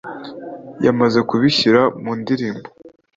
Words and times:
yamaze 0.85 1.17
no 1.19 1.25
kubishyira 1.29 1.81
mu 2.03 2.11
ndirimbo 2.19 2.67